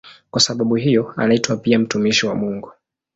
Kwa 0.31 0.41
sababu 0.41 0.75
hiyo 0.75 1.13
anaitwa 1.17 1.57
pia 1.57 1.79
"mtumishi 1.79 2.25
wa 2.27 2.35
Mungu". 2.35 2.71